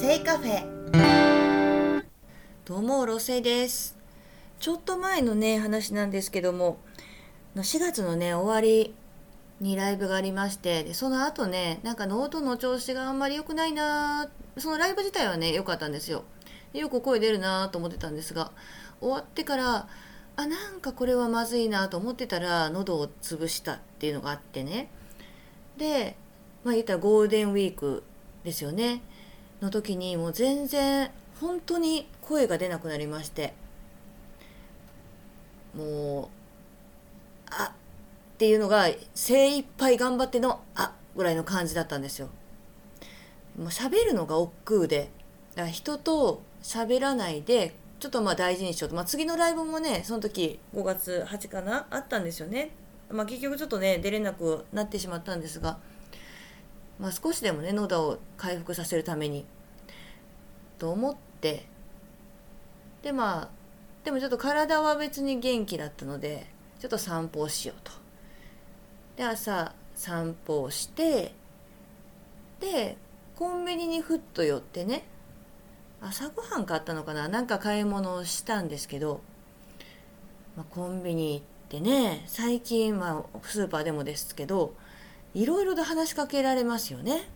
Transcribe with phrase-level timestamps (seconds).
[0.00, 2.04] 星カフェ。
[2.64, 3.98] どうもロ星です。
[4.60, 6.78] ちょっと前のね話なんですけども
[7.56, 8.94] 4月のね終わり
[9.60, 16.22] にライブがありましてでその後ねなんかノートの調子があんまり良くないなそのライブ自体はね良かったんですよ。
[16.74, 18.52] よく声出るなと思ってたんですが
[19.00, 19.88] 終わってから
[20.36, 24.90] あなんかこれはまずいなと思ってたら喉を潰したっていうのがあってね。
[25.76, 26.16] で
[26.62, 28.04] まあ言ったらゴールデンウィーク
[28.44, 29.02] ですよね。
[29.60, 33.54] の時にもう全然本当に声が出なくなりまして。
[35.78, 36.28] もう
[37.50, 42.28] あっていうのが精一杯頑張ってのあぐらいの感じだったんですよ。
[43.56, 45.10] もう喋るのが億劫で
[45.54, 52.70] だから人と喋らないでちょっとまあ大事にしようと、まあ、次のライブもねその時5月8かなあったんですよね。
[53.10, 55.78] まあ結局ちょっとね出れなくなってしまったんですが
[56.98, 59.44] まあ少しでもね喉を回復させるために。
[60.78, 61.66] と思って。
[63.02, 63.48] でまあ
[64.04, 66.46] でもちょっと体は別に元気だったので
[66.80, 67.92] ちょっと散歩をしようと。
[69.16, 71.34] で朝散歩をして
[72.60, 72.96] で
[73.36, 75.04] コンビニにふっと寄ってね
[76.00, 79.20] 朝ごはん買ったのかななんか買い物をしたんですけど、
[80.56, 84.74] まあ、コンビニ行ってね最近、まあ、スーパーでもですけど
[85.34, 87.28] いろいろと話しかけられますよね。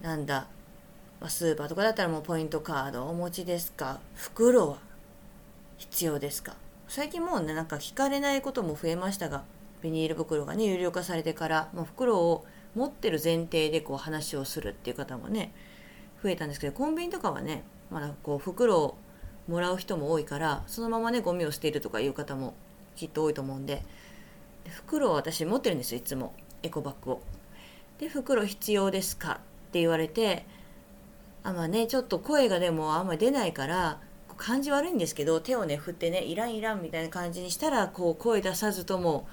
[0.00, 0.48] なんだ
[1.20, 4.00] まあ、スーパーとかだったらもうポイントカードお持ちですか？
[4.14, 4.78] 袋は
[5.76, 6.56] 必要ですか？
[6.88, 9.44] 最近もうねなんか聞かれないことも増えましたが
[9.82, 15.52] ビニール袋がね有料化されてからもう袋を持ってる前提でこう話をするっていう方もね
[16.22, 18.96] 増えたんですけどコンビニとかはねまだこう袋を
[19.46, 22.54] もらう人も多いからそのままねゴミを捨てるとかいう方も
[22.96, 23.82] きっと多いと思うんで
[24.64, 26.32] で袋を私持ってるんですよいつも。
[26.62, 27.22] エコバッグを。
[27.98, 29.32] で袋必要ですか？
[29.32, 29.36] っ
[29.72, 30.44] て言われて
[31.42, 34.00] あまあねちょっと声がでもあんまり出ないから
[34.36, 39.28] 感じ悪いんですけど手をね振ってねイランイランみたいな感じにしたらこう声出さずとも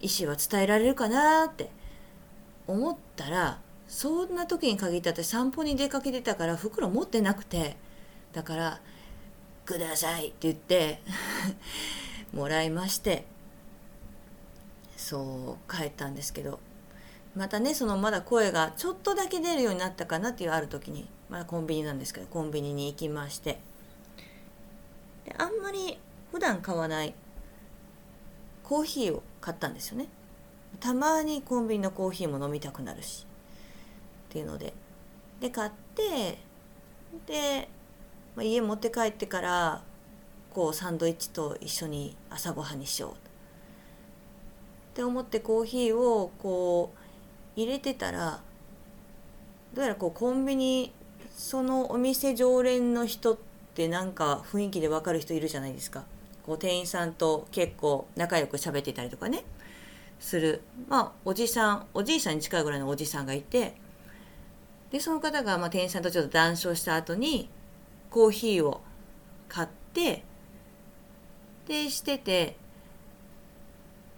[0.00, 1.70] 意思は伝えられるかなって
[2.66, 7.76] 思ったらそんな時に限ったって散歩に出かけてたから袋持ってなくて
[8.32, 8.80] だから
[9.66, 11.02] 「ください」って言って
[12.32, 13.26] もらいまして
[14.96, 16.71] そう帰ったんですけど。
[17.34, 23.58] またねそのまだ声がちょっとだけ出るようになったかなっていうある時にまあ、コンビニなんですけどコンビニに行きまして。
[25.24, 25.98] であんまり
[26.30, 27.14] 普段買わない
[28.62, 30.08] コーヒーを買ったんですよね。
[30.78, 33.26] たまにコンビニのコーヒーも飲みたくなるし。
[34.28, 34.74] っていうので。
[35.40, 36.38] で買って
[37.26, 37.70] で、
[38.36, 39.82] まあ、家持って帰ってから
[40.52, 43.12] こうサンドイッチと一緒に朝ごはんにしよう。
[43.12, 43.14] っ
[44.92, 47.01] て思ってコーヒーをこう
[47.56, 48.40] 入れてたら
[49.74, 50.92] どうやらこうコンビニ
[51.34, 53.38] そのお店常連の人っ
[53.74, 56.04] てなんか雰囲気でわかる人いるじゃないですか。
[56.44, 59.44] こう店員さんと結構仲良く喋ってたりとかね
[60.18, 60.62] する。
[60.88, 63.74] まあおじさんおじいさんに近いぐらいのおじさんがいて
[64.90, 67.48] でその方がまあ店員さんとちょっと談笑した後に
[68.10, 68.82] コーヒーを
[69.48, 70.24] 買って
[71.66, 72.56] でしてて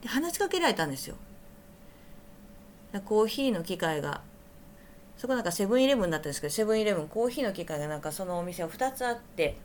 [0.03, 1.17] で話しかけられたんですよ。
[3.01, 4.21] コーヒーの機械が
[5.17, 9.57] そこなんかセブンイレブンだったんですけどセブンイレブンコーヒーの機械がなんかそのお店は2つあって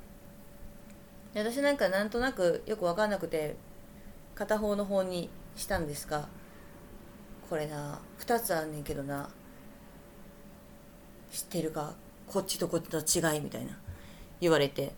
[1.34, 3.56] 私なんかなんとなくよく分かんなくて
[4.36, 6.28] 片方の方にしたんですが
[7.50, 9.30] これな2つあんねんけどな
[11.32, 11.94] 知ってるか？
[12.28, 12.90] こっちとこっち
[13.22, 13.78] の違いみたいな
[14.42, 14.94] 言われて。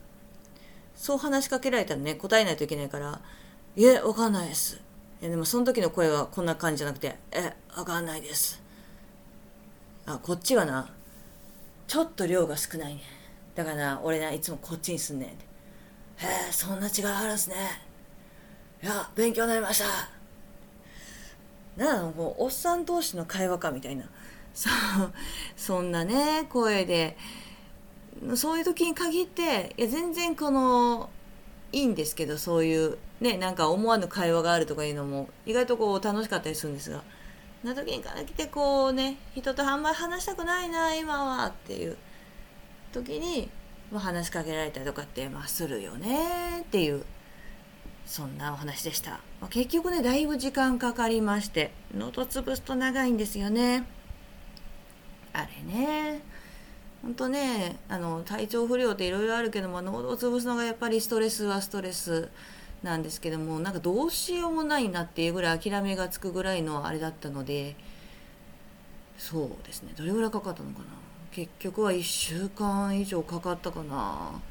[0.94, 3.22] そう話しかけられたらね答えないといけないから
[3.75, 4.80] 「いえわかんないです」
[5.22, 8.59] いやでもその時の声はこんな感じじゃなくて「えわかんないです」
[10.08, 10.90] あこっちはな
[11.88, 13.02] ちょっと量が少ないね。
[13.54, 15.30] だからな俺ないつもこっちにすんねん。
[15.30, 15.34] へ
[16.50, 17.56] えそんな違いあるんすね。
[18.82, 20.09] いや勉強になりました。
[21.76, 24.06] なあもうおっさん同士の会話かみたいな。
[24.53, 24.74] そう
[25.56, 27.17] そんなね声で。
[28.35, 31.09] そういう時に限っていや全然この
[31.72, 37.03] いいんですけどそういうねなんか思わぬ会話があるとかいうのも意外とこう楽しかったりするんですが
[37.64, 41.96] な時にから来てこうね人とあんまり話したくないな今はっていう
[42.91, 43.50] 時に、
[43.91, 47.06] まあ、話しかけられたりとかって、まあ、するよねっていう
[48.08, 53.85] そんなお話でした、まあ、結局ねだいぶ時間かかりまして喉潰すと長いんですよね。
[55.34, 56.22] あれね
[57.03, 62.28] ほんとねあの体調不良っていろいろあるけども喉を潰すのがやっぱりストレスはストレス。
[62.83, 67.75] なんですけどもなんかどうしようもないなっていうぐらい諦めがつくぐらいのあれだったので
[69.17, 69.93] そうですね。
[69.95, 70.85] どれぐらいかかったのかな。
[71.31, 74.41] 結局は1週間以上かかったかな。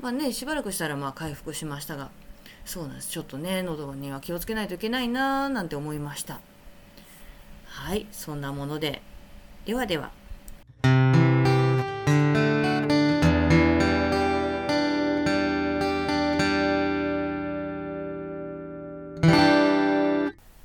[0.00, 2.10] まあねしばらくしたらまあ回復しましたが
[2.64, 3.10] そうなんです。
[3.10, 6.40] ちょっとね喉には気をつけないといけないなーなんて思いました。
[7.64, 8.06] はい。
[8.12, 9.02] そんなもので。
[9.66, 10.12] ではでは。